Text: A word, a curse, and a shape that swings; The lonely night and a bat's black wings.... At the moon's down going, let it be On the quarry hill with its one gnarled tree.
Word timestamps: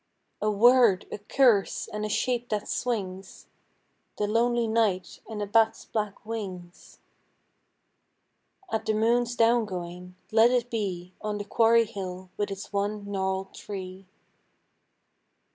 A 0.41 0.49
word, 0.49 1.05
a 1.11 1.19
curse, 1.19 1.87
and 1.87 2.03
a 2.03 2.09
shape 2.09 2.49
that 2.49 2.67
swings; 2.67 3.45
The 4.17 4.25
lonely 4.25 4.67
night 4.67 5.21
and 5.29 5.43
a 5.43 5.45
bat's 5.45 5.85
black 5.85 6.25
wings.... 6.25 6.97
At 8.71 8.87
the 8.87 8.95
moon's 8.95 9.35
down 9.35 9.65
going, 9.65 10.15
let 10.31 10.49
it 10.49 10.71
be 10.71 11.13
On 11.21 11.37
the 11.37 11.45
quarry 11.45 11.85
hill 11.85 12.31
with 12.35 12.49
its 12.49 12.73
one 12.73 13.11
gnarled 13.11 13.53
tree. 13.53 14.07